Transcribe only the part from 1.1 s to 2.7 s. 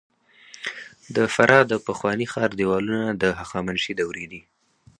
د فراه د پخواني ښار